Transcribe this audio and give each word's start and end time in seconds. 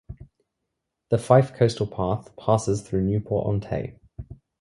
The 1.11 1.19
Fife 1.19 1.53
Coastal 1.53 1.85
Path 1.85 2.35
passes 2.35 2.81
through 2.81 3.03
Newport-on-Tay. 3.03 3.99